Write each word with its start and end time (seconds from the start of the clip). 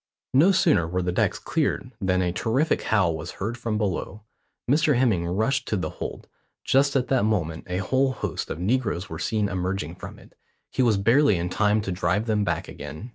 No 0.33 0.51
sooner 0.51 0.87
were 0.87 1.03
the 1.03 1.11
decks 1.11 1.37
cleared 1.37 1.91
than 2.01 2.23
a 2.23 2.31
terrific 2.31 2.81
howl 2.85 3.15
was 3.15 3.33
heard 3.33 3.55
from 3.55 3.77
below. 3.77 4.23
Mr 4.67 4.95
Hemming 4.97 5.27
rushed 5.27 5.67
to 5.67 5.77
the 5.77 5.91
hold; 5.91 6.27
just 6.63 6.95
at 6.95 7.07
that 7.09 7.23
moment 7.23 7.67
a 7.69 7.77
whole 7.77 8.13
host 8.13 8.49
of 8.49 8.57
negroes 8.57 9.11
were 9.11 9.19
seen 9.19 9.47
emerging 9.47 9.93
from 9.93 10.17
it. 10.17 10.33
He 10.71 10.81
was 10.81 10.97
barely 10.97 11.37
in 11.37 11.49
time 11.49 11.81
to 11.81 11.91
drive 11.91 12.25
them 12.25 12.43
back 12.43 12.67
again. 12.67 13.09